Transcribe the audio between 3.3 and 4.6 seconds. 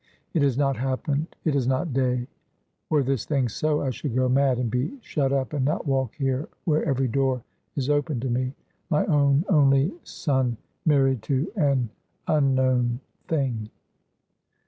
so, I should go mad,